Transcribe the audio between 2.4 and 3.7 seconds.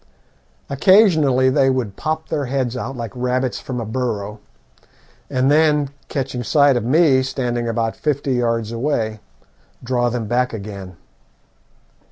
heads out like rabbits